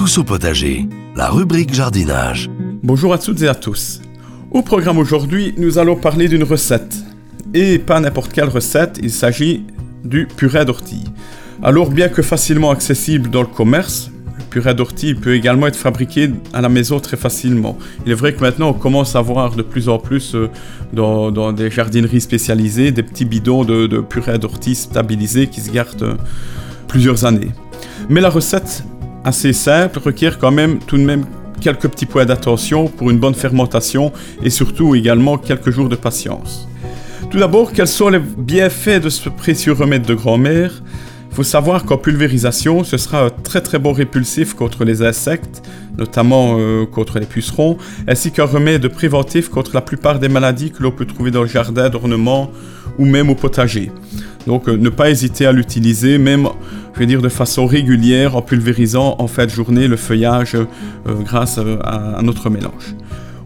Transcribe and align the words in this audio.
Tous 0.00 0.16
au 0.16 0.24
potager, 0.24 0.88
la 1.14 1.28
rubrique 1.28 1.74
jardinage. 1.74 2.48
Bonjour 2.82 3.12
à 3.12 3.18
toutes 3.18 3.42
et 3.42 3.48
à 3.48 3.54
tous. 3.54 4.00
Au 4.50 4.62
programme 4.62 4.96
aujourd'hui, 4.96 5.52
nous 5.58 5.76
allons 5.76 5.94
parler 5.94 6.26
d'une 6.26 6.42
recette. 6.42 6.96
Et 7.52 7.78
pas 7.78 8.00
n'importe 8.00 8.32
quelle 8.32 8.48
recette, 8.48 8.98
il 9.02 9.10
s'agit 9.10 9.66
du 10.02 10.26
purée 10.26 10.64
d'ortie. 10.64 11.04
Alors 11.62 11.90
bien 11.90 12.08
que 12.08 12.22
facilement 12.22 12.70
accessible 12.70 13.28
dans 13.28 13.42
le 13.42 13.46
commerce, 13.46 14.10
le 14.38 14.44
purée 14.44 14.72
d'ortie 14.72 15.14
peut 15.14 15.34
également 15.34 15.66
être 15.66 15.76
fabriqué 15.76 16.30
à 16.54 16.62
la 16.62 16.70
maison 16.70 16.98
très 16.98 17.18
facilement. 17.18 17.76
Il 18.06 18.12
est 18.12 18.14
vrai 18.14 18.32
que 18.32 18.40
maintenant 18.40 18.70
on 18.70 18.72
commence 18.72 19.16
à 19.16 19.20
voir 19.20 19.54
de 19.54 19.60
plus 19.60 19.90
en 19.90 19.98
plus 19.98 20.34
euh, 20.34 20.48
dans, 20.94 21.52
des 21.52 21.70
jardineries 21.70 22.22
spécialisées 22.22 22.90
des 22.90 23.02
petits 23.02 23.26
bidons 23.26 23.64
de, 23.66 24.00
purée 24.00 24.38
d'ortie 24.38 24.76
stabilisés 24.76 25.48
qui 25.48 25.60
se 25.60 25.70
gardent 25.70 26.02
euh, 26.04 26.16
plusieurs 26.88 27.26
années. 27.26 27.50
Mais 28.08 28.22
la 28.22 28.30
recette 28.30 28.82
assez 29.24 29.52
simple 29.52 29.98
requiert 29.98 30.38
quand 30.38 30.50
même 30.50 30.78
tout 30.78 30.96
de 30.96 31.02
même 31.02 31.24
quelques 31.60 31.88
petits 31.88 32.06
points 32.06 32.24
d'attention 32.24 32.88
pour 32.88 33.10
une 33.10 33.18
bonne 33.18 33.34
fermentation 33.34 34.12
et 34.42 34.50
surtout 34.50 34.94
également 34.94 35.36
quelques 35.38 35.70
jours 35.70 35.88
de 35.88 35.96
patience. 35.96 36.66
Tout 37.30 37.38
d'abord, 37.38 37.72
quels 37.72 37.86
sont 37.86 38.08
les 38.08 38.18
bienfaits 38.18 39.02
de 39.02 39.08
ce 39.08 39.28
précieux 39.28 39.72
remède 39.72 40.02
de 40.02 40.14
grand-mère? 40.14 40.82
Il 41.30 41.36
faut 41.36 41.42
savoir 41.44 41.84
qu'en 41.84 41.96
pulvérisation, 41.96 42.82
ce 42.82 42.96
sera 42.96 43.26
un 43.26 43.30
très 43.30 43.60
très 43.60 43.78
bon 43.78 43.92
répulsif 43.92 44.54
contre 44.54 44.84
les 44.84 45.02
insectes, 45.02 45.62
notamment 45.96 46.56
euh, 46.58 46.86
contre 46.86 47.20
les 47.20 47.26
pucerons, 47.26 47.76
ainsi 48.08 48.32
qu'un 48.32 48.46
remède 48.46 48.88
préventif 48.88 49.48
contre 49.48 49.70
la 49.74 49.80
plupart 49.80 50.18
des 50.18 50.28
maladies 50.28 50.72
que 50.72 50.82
l'on 50.82 50.90
peut 50.90 51.04
trouver 51.04 51.30
dans 51.30 51.42
le 51.42 51.48
jardin 51.48 51.88
d'ornement 51.88 52.50
ou 52.98 53.04
même 53.04 53.30
au 53.30 53.36
potager. 53.36 53.92
Donc 54.48 54.68
euh, 54.68 54.76
ne 54.76 54.88
pas 54.88 55.08
hésiter 55.10 55.46
à 55.46 55.52
l'utiliser, 55.52 56.18
même 56.18 56.48
je 56.94 56.98
vais 56.98 57.06
dire 57.06 57.22
de 57.22 57.28
façon 57.28 57.66
régulière, 57.66 58.36
en 58.36 58.42
pulvérisant 58.42 59.16
en 59.18 59.26
fin 59.26 59.46
de 59.46 59.50
journée 59.50 59.88
le 59.88 59.96
feuillage 59.96 60.54
euh, 60.54 60.66
grâce 61.24 61.58
euh, 61.58 61.78
à, 61.82 62.20
notre 62.22 62.50
mélange. 62.50 62.94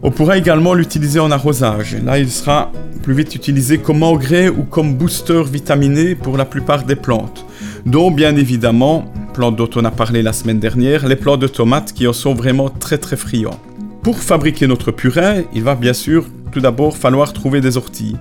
On 0.03 0.11
pourra 0.11 0.37
également 0.37 0.73
l'utiliser 0.73 1.19
en 1.19 1.31
arrosage. 1.31 1.97
Là, 2.03 2.19
il 2.19 2.29
sera 2.29 2.71
plus 3.01 3.13
vite 3.13 3.33
utilisé 3.35 3.77
comme 3.77 4.03
engrais 4.03 4.49
ou 4.49 4.63
comme 4.63 4.95
booster 4.95 5.43
vitaminé 5.43 6.15
pour 6.15 6.37
la 6.37 6.45
plupart 6.45 6.83
des 6.83 6.95
plantes, 6.95 7.45
dont 7.85 8.11
bien 8.11 8.35
évidemment, 8.35 9.05
plantes 9.33 9.55
dont 9.55 9.69
on 9.75 9.85
a 9.85 9.91
parlé 9.91 10.21
la 10.21 10.33
semaine 10.33 10.59
dernière, 10.59 11.07
les 11.07 11.15
plantes 11.15 11.39
de 11.39 11.47
tomates 11.47 11.93
qui 11.93 12.07
en 12.07 12.13
sont 12.13 12.33
vraiment 12.33 12.69
très 12.69 12.97
très 12.97 13.15
friands. 13.15 13.59
Pour 14.03 14.19
fabriquer 14.19 14.67
notre 14.67 14.91
purée, 14.91 15.47
il 15.53 15.63
va 15.63 15.75
bien 15.75 15.93
sûr 15.93 16.27
tout 16.51 16.59
d'abord 16.59 16.95
falloir 16.95 17.33
trouver 17.33 17.59
des 17.59 17.75
orties. 17.75 18.15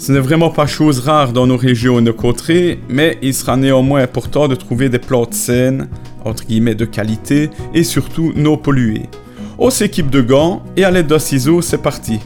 Ce 0.00 0.12
n'est 0.12 0.18
vraiment 0.18 0.48
pas 0.48 0.66
chose 0.66 1.00
rare 1.00 1.34
dans 1.34 1.46
nos 1.46 1.58
régions 1.58 1.98
et 1.98 2.02
nos 2.02 2.14
contrées, 2.14 2.80
mais 2.88 3.18
il 3.20 3.34
sera 3.34 3.58
néanmoins 3.58 4.00
important 4.02 4.48
de 4.48 4.54
trouver 4.54 4.88
des 4.88 4.98
plantes 4.98 5.34
saines, 5.34 5.88
entre 6.24 6.46
guillemets 6.46 6.74
de 6.74 6.86
qualité, 6.86 7.50
et 7.74 7.84
surtout 7.84 8.32
non 8.34 8.56
polluées. 8.56 9.10
On 9.58 9.68
s'équipe 9.68 10.08
de 10.08 10.22
gants 10.22 10.62
et 10.78 10.84
à 10.84 10.90
l'aide 10.90 11.06
d'un 11.06 11.18
ciseau, 11.18 11.60
c'est 11.60 11.82
parti. 11.82 12.18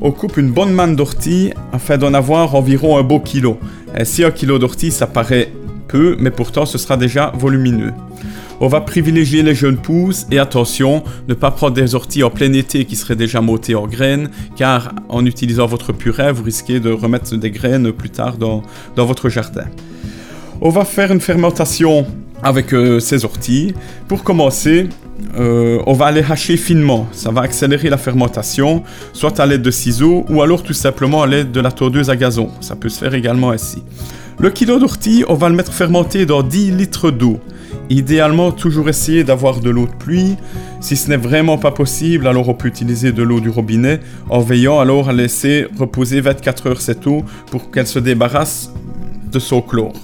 On 0.00 0.10
coupe 0.10 0.36
une 0.36 0.50
bonne 0.50 0.72
manne 0.72 0.96
d'ortie 0.96 1.52
afin 1.72 1.96
d'en 1.96 2.12
avoir 2.12 2.56
environ 2.56 2.98
un 2.98 3.04
beau 3.04 3.20
kilo. 3.20 3.56
Ainsi, 3.96 4.24
un 4.24 4.32
kilo 4.32 4.58
d'ortie, 4.58 4.90
ça 4.90 5.06
paraît 5.06 5.52
peu, 5.86 6.16
mais 6.18 6.32
pourtant 6.32 6.66
ce 6.66 6.76
sera 6.76 6.96
déjà 6.96 7.30
volumineux. 7.36 7.92
On 8.58 8.68
va 8.68 8.80
privilégier 8.80 9.42
les 9.42 9.54
jeunes 9.54 9.76
pousses 9.76 10.26
et 10.30 10.38
attention, 10.38 11.04
ne 11.28 11.34
pas 11.34 11.50
prendre 11.50 11.74
des 11.74 11.94
orties 11.94 12.22
en 12.22 12.30
plein 12.30 12.52
été 12.54 12.86
qui 12.86 12.96
seraient 12.96 13.16
déjà 13.16 13.42
montées 13.42 13.74
en 13.74 13.86
graines, 13.86 14.30
car 14.56 14.94
en 15.10 15.26
utilisant 15.26 15.66
votre 15.66 15.92
purée, 15.92 16.32
vous 16.32 16.42
risquez 16.42 16.80
de 16.80 16.90
remettre 16.90 17.36
des 17.36 17.50
graines 17.50 17.92
plus 17.92 18.08
tard 18.08 18.38
dans, 18.38 18.62
votre 18.96 19.28
jardin. 19.28 19.66
On 20.62 20.70
va 20.70 20.86
faire 20.86 21.12
une 21.12 21.20
fermentation 21.20 22.06
avec 22.42 22.72
euh, 22.72 22.98
ces 22.98 23.26
orties. 23.26 23.74
Pour 24.08 24.24
commencer, 24.24 24.88
euh, 25.38 25.82
on 25.86 25.92
va 25.92 26.10
les 26.10 26.22
hacher 26.22 26.56
finement. 26.56 27.08
Ça 27.12 27.30
va 27.30 27.42
accélérer 27.42 27.90
la 27.90 27.98
fermentation, 27.98 28.82
soit 29.12 29.38
à 29.38 29.44
l'aide 29.44 29.62
de 29.62 29.70
ciseaux 29.70 30.24
ou 30.30 30.40
alors 30.40 30.62
tout 30.62 30.72
simplement 30.72 31.22
à 31.22 31.26
l'aide 31.26 31.52
de 31.52 31.60
la 31.60 31.72
tondeuse 31.72 32.08
à 32.08 32.16
gazon. 32.16 32.48
Ça 32.62 32.74
peut 32.74 32.88
se 32.88 33.00
faire 33.00 33.12
également 33.12 33.50
ainsi. 33.50 33.82
Le 34.38 34.48
kilo 34.48 34.78
d'ortie, 34.78 35.24
on 35.28 35.34
va 35.34 35.50
le 35.50 35.56
mettre 35.56 35.72
fermenter 35.74 36.24
dans 36.24 36.42
10 36.42 36.70
litres 36.72 37.10
d'eau. 37.10 37.38
Idéalement, 37.88 38.50
toujours 38.50 38.88
essayer 38.88 39.22
d'avoir 39.22 39.60
de 39.60 39.70
l'eau 39.70 39.86
de 39.86 39.94
pluie. 39.94 40.36
Si 40.80 40.96
ce 40.96 41.08
n'est 41.08 41.16
vraiment 41.16 41.56
pas 41.56 41.70
possible, 41.70 42.26
alors 42.26 42.48
on 42.48 42.54
peut 42.54 42.68
utiliser 42.68 43.12
de 43.12 43.22
l'eau 43.22 43.40
du 43.40 43.48
robinet 43.48 44.00
en 44.28 44.40
veillant 44.40 44.80
alors 44.80 45.08
à 45.08 45.12
laisser 45.12 45.66
reposer 45.78 46.20
24 46.20 46.66
heures 46.66 46.80
cette 46.80 47.06
eau 47.06 47.24
pour 47.50 47.70
qu'elle 47.70 47.86
se 47.86 48.00
débarrasse 48.00 48.72
de 49.30 49.38
son 49.38 49.62
chlore. 49.62 49.94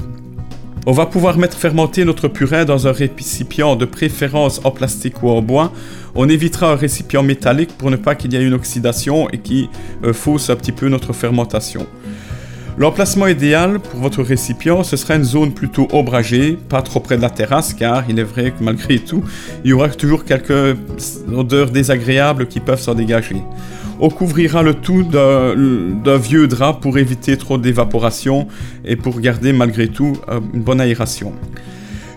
On 0.84 0.92
va 0.92 1.06
pouvoir 1.06 1.38
mettre 1.38 1.56
fermenter 1.56 2.04
notre 2.04 2.26
purée 2.26 2.64
dans 2.64 2.88
un 2.88 2.92
récipient 2.92 3.76
de 3.76 3.84
préférence 3.84 4.60
en 4.64 4.72
plastique 4.72 5.22
ou 5.22 5.30
en 5.30 5.40
bois. 5.40 5.72
On 6.16 6.28
évitera 6.28 6.72
un 6.72 6.76
récipient 6.76 7.22
métallique 7.22 7.76
pour 7.78 7.90
ne 7.90 7.96
pas 7.96 8.16
qu'il 8.16 8.32
y 8.32 8.36
ait 8.36 8.44
une 8.44 8.54
oxydation 8.54 9.30
et 9.30 9.38
qui 9.38 9.68
euh, 10.02 10.12
fausse 10.12 10.50
un 10.50 10.56
petit 10.56 10.72
peu 10.72 10.88
notre 10.88 11.12
fermentation. 11.12 11.86
L'emplacement 12.78 13.26
idéal 13.26 13.80
pour 13.80 14.00
votre 14.00 14.22
récipient, 14.22 14.82
ce 14.82 14.96
sera 14.96 15.16
une 15.16 15.24
zone 15.24 15.52
plutôt 15.52 15.88
ombragée, 15.92 16.58
pas 16.70 16.80
trop 16.80 17.00
près 17.00 17.18
de 17.18 17.22
la 17.22 17.28
terrasse, 17.28 17.74
car 17.74 18.04
il 18.08 18.18
est 18.18 18.24
vrai 18.24 18.50
que 18.50 18.64
malgré 18.64 18.98
tout, 18.98 19.22
il 19.62 19.70
y 19.70 19.72
aura 19.74 19.90
toujours 19.90 20.24
quelques 20.24 20.76
odeurs 21.30 21.70
désagréables 21.70 22.48
qui 22.48 22.60
peuvent 22.60 22.80
s'en 22.80 22.94
dégager. 22.94 23.36
On 24.00 24.08
couvrira 24.08 24.62
le 24.62 24.72
tout 24.74 25.02
d'un 25.02 26.16
vieux 26.16 26.48
drap 26.48 26.80
pour 26.80 26.96
éviter 26.96 27.36
trop 27.36 27.58
d'évaporation 27.58 28.48
et 28.86 28.96
pour 28.96 29.20
garder 29.20 29.52
malgré 29.52 29.88
tout 29.88 30.14
euh, 30.28 30.40
une 30.54 30.62
bonne 30.62 30.80
aération. 30.80 31.34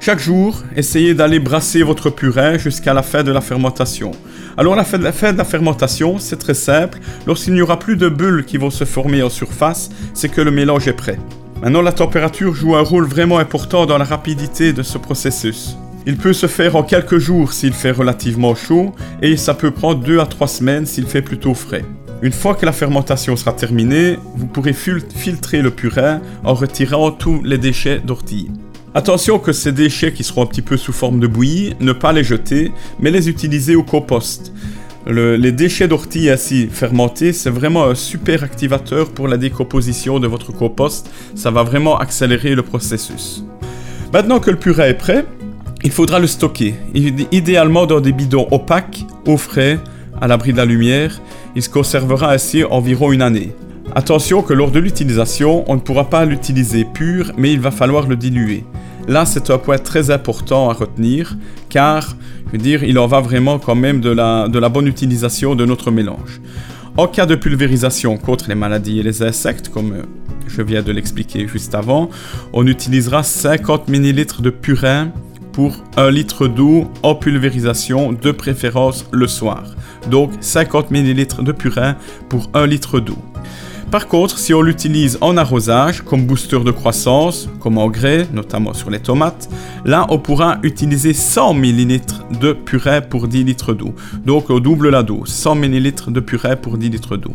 Chaque 0.06 0.20
jour, 0.20 0.62
essayez 0.76 1.16
d'aller 1.16 1.40
brasser 1.40 1.82
votre 1.82 2.12
purée 2.12 2.60
jusqu'à 2.60 2.94
la 2.94 3.02
fin 3.02 3.24
de 3.24 3.32
la 3.32 3.42
fermentation. 3.42 4.12
Alors 4.56 4.76
la 4.76 4.84
fin, 4.84 5.00
de 5.00 5.38
la 5.38 5.44
fermentation, 5.44 6.20
c'est 6.20 6.38
très 6.38 6.54
simple. 6.54 7.00
Lorsqu'il 7.26 7.56
n'y 7.56 7.64
aura 7.64 7.80
plus 7.80 7.98
de 7.98 8.08
bulles 8.08 8.46
qui 8.46 8.58
vont 8.58 8.70
se 8.70 8.84
former 8.84 9.24
en 9.24 9.32
surface, 9.32 9.90
c'est 10.14 10.30
que 10.30 10.42
le 10.42 10.52
mélange 10.52 10.88
est 10.88 10.94
prêt. 10.94 11.18
Maintenant, 11.64 11.82
la 11.82 11.92
température 11.92 12.54
joue 12.54 12.76
un 12.76 12.84
rôle 12.84 13.08
vraiment 13.08 13.40
important 13.40 13.88
dans 13.88 13.98
la 13.98 14.06
rapidité 14.06 14.74
de 14.74 14.84
ce 14.84 15.00
processus. 15.00 15.76
Il 16.06 16.18
peut 16.18 16.34
se 16.34 16.46
faire 16.46 16.76
en 16.76 16.84
quelques 16.84 17.18
jours 17.18 17.52
s'il 17.52 17.74
fait 17.74 17.90
relativement 17.90 18.54
chaud 18.54 18.94
et 19.24 19.38
ça 19.38 19.56
peut 19.56 19.72
prendre 19.72 20.02
2 20.04 20.20
à 20.20 20.28
3 20.28 20.48
semaines 20.48 20.86
s'il 20.86 21.08
fait 21.08 21.24
plutôt 21.24 21.56
frais. 21.56 21.84
Une 22.22 22.32
fois 22.32 22.54
que 22.54 22.68
la 22.68 22.74
fermentation 22.74 23.36
sera 23.36 23.54
terminée, 23.54 24.20
vous 24.36 24.46
pourrez 24.46 24.74
filtrer 24.74 25.64
le 25.64 25.72
purin 25.72 26.22
en 26.44 26.54
retirant 26.54 27.10
tous 27.10 27.42
les 27.44 27.58
déchets 27.58 28.02
d'ortie. 28.06 28.52
Attention 28.98 29.40
que 29.40 29.52
ces 29.52 29.74
déchets 29.74 30.14
qui 30.14 30.24
seront 30.24 30.44
un 30.44 30.46
petit 30.46 30.62
peu 30.62 30.78
sous 30.78 30.94
forme 30.94 31.20
de 31.20 31.28
bouillie, 31.28 31.76
ne 31.82 31.92
pas 31.92 32.14
les 32.14 32.24
jeter, 32.24 32.72
mais 32.98 33.12
les 33.12 33.28
utiliser 33.28 33.76
au 33.76 33.84
compost. 33.84 34.54
les 35.06 35.52
déchets 35.52 35.90
d'ortie 35.90 36.30
ainsi 36.30 36.70
fermentés, 36.72 37.34
c'est 37.34 37.50
vraiment 37.50 37.84
un 37.84 37.94
super 37.94 38.46
activateur 38.46 39.10
pour 39.10 39.28
la 39.28 39.36
décomposition 39.36 40.22
de 40.22 40.28
votre 40.28 40.54
compost. 40.54 41.10
Ça 41.36 41.52
va 41.52 41.64
vraiment 41.64 41.98
accélérer 41.98 42.56
le 42.56 42.64
processus. 42.64 43.44
Maintenant 44.14 44.40
que 44.40 44.50
le 44.50 44.58
purée 44.58 44.92
est 44.92 44.94
prêt, 44.94 45.26
il 45.84 45.92
faudra 45.92 46.20
le 46.20 46.28
stocker. 46.28 46.76
Idéalement 47.34 47.88
dans 47.88 48.00
des 48.00 48.14
bidons 48.14 48.48
opaques, 48.50 49.06
au 49.28 49.36
frais, 49.36 49.78
à 50.22 50.28
l'abri 50.30 50.54
de 50.54 50.58
la 50.58 50.66
lumière. 50.66 51.20
Il 51.58 51.62
se 51.62 51.70
conservera 51.70 52.32
ainsi 52.32 52.64
environ 52.64 53.12
une 53.12 53.22
année. 53.22 53.54
Attention 53.94 54.42
que 54.42 54.54
lors 54.54 54.72
de 54.72 54.80
l'utilisation, 54.80 55.66
on 55.68 55.76
ne 55.76 55.82
pourra 55.82 56.10
pas 56.10 56.24
l'utiliser 56.24 56.86
pur, 56.86 57.34
mais 57.38 57.52
il 57.52 57.60
va 57.60 57.72
falloir 57.72 58.08
le 58.08 58.16
diluer. 58.16 58.64
Là, 59.08 59.26
c'est 59.26 59.52
un 59.52 59.60
point 59.60 59.78
très 59.78 60.10
important 60.10 60.70
à 60.70 60.74
retenir, 60.74 61.38
car, 61.70 62.16
je 62.48 62.52
veux 62.54 62.58
dire, 62.58 62.84
il 62.84 62.98
en 62.98 63.06
va 63.06 63.22
vraiment 63.22 63.60
quand 63.60 63.76
même 63.76 64.02
de 64.02 64.10
la, 64.10 64.70
bonne 64.70 64.88
utilisation 64.88 65.56
de 65.56 65.64
notre 65.64 65.92
mélange. 65.92 66.42
En 66.98 67.08
cas 67.08 67.26
de 67.26 67.36
pulvérisation 67.36 68.18
contre 68.18 68.50
les 68.50 68.56
maladies 68.56 69.00
et 69.00 69.04
les 69.04 69.22
insectes, 69.22 69.70
comme 69.70 70.04
je 70.48 70.62
viens 70.62 70.82
de 70.82 70.92
l'expliquer 70.92 71.48
juste 71.48 71.76
avant, 71.76 72.10
on 72.54 72.66
utilisera 72.66 73.22
50 73.22 73.90
ml 73.90 74.42
de 74.42 74.50
purin 74.50 75.12
pour 75.52 75.84
1 75.98 76.10
litre 76.10 76.48
d'eau 76.48 76.90
en 77.04 77.16
pulvérisation, 77.16 78.12
de 78.12 78.32
préférence 78.32 79.06
le 79.12 79.28
soir. 79.28 79.64
Donc 80.10 80.32
50 80.40 80.92
ml 80.92 81.44
de 81.44 81.52
purin 81.52 81.96
pour 82.28 82.50
1 82.54 82.66
litre 82.66 83.00
d'eau. 83.00 83.18
Par 83.96 84.10
contre, 84.10 84.38
si 84.38 84.54
on 84.54 84.62
l'utilise 84.62 85.18
en 85.22 85.38
arrosage, 85.38 86.02
comme 86.02 86.26
booster 86.26 86.60
de 86.60 86.72
croissance, 86.72 87.48
comme 87.62 87.78
engrais, 87.78 88.28
notamment 88.34 88.74
sur 88.74 88.90
les 88.90 89.00
tomates, 89.00 89.48
là 89.86 90.06
on 90.10 90.20
pourra 90.20 90.58
utiliser 90.64 91.14
100 91.14 91.54
ml 91.64 92.02
de 92.42 92.52
purée 92.52 93.00
pour 93.10 93.30
10 93.30 93.46
litres 93.46 93.74
d'eau. 93.74 93.96
Donc 94.26 94.50
on 94.50 94.60
double 94.60 94.90
la 94.90 95.02
dose, 95.02 95.30
100 95.30 95.64
ml 95.64 95.94
de 96.12 96.20
purée 96.20 96.58
pour 96.58 96.78
10 96.78 96.90
litres 96.90 97.16
d'eau. 97.16 97.32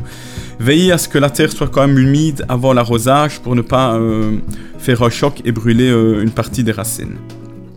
Veillez 0.59 0.93
à 0.93 0.99
ce 0.99 1.09
que 1.09 1.17
la 1.17 1.31
terre 1.31 1.51
soit 1.51 1.69
quand 1.69 1.87
même 1.87 1.99
humide 1.99 2.45
avant 2.47 2.75
l'arrosage 2.75 3.41
pour 3.41 3.57
ne 3.57 3.63
pas 3.63 3.95
euh, 3.95 4.33
faire 4.77 5.03
un 5.03 5.09
choc 5.09 5.41
et 5.47 5.53
brûler 5.53 5.89
euh, 5.89 6.23
une 6.23 6.31
partie 6.31 6.63
des 6.63 6.73
racines. 6.73 7.17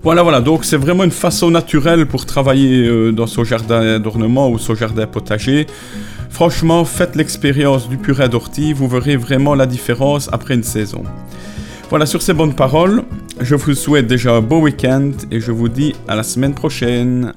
Voilà, 0.03 0.23
voilà, 0.23 0.41
donc 0.41 0.65
c'est 0.65 0.75
vraiment 0.75 1.05
une 1.05 1.11
façon 1.11 1.49
naturelle 1.49 2.05
pour 2.05 2.25
travailler 2.25 2.85
euh, 2.85 3.13
dans 3.13 3.27
son 3.27 3.45
jardin 3.45 3.97
d'ornement 3.99 4.49
ou 4.49 4.59
son 4.59 4.75
jardin 4.75 5.07
potager. 5.07 5.67
Franchement, 6.33 6.83
faites 6.83 7.15
l'expérience 7.15 7.87
du 7.87 7.95
purée 7.95 8.27
d'ortie, 8.27 8.73
vous 8.73 8.87
verrez 8.87 9.17
vraiment 9.17 9.53
la 9.53 9.67
différence 9.67 10.29
après 10.33 10.55
une 10.55 10.63
saison. 10.63 11.03
Voilà, 11.91 12.07
sur 12.07 12.23
ces 12.23 12.33
bonnes 12.33 12.55
paroles, 12.55 13.03
je 13.39 13.53
vous 13.53 13.75
souhaite 13.75 14.07
déjà 14.07 14.33
un 14.33 14.41
beau 14.41 14.59
week-end 14.61 15.11
et 15.29 15.39
je 15.39 15.51
vous 15.51 15.69
dis 15.69 15.93
à 16.07 16.15
la 16.15 16.23
semaine 16.23 16.55
prochaine. 16.55 17.31